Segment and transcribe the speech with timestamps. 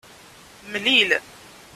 [0.71, 1.11] Mlil.